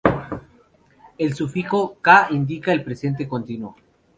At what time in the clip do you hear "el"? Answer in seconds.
1.19-1.35, 2.71-2.83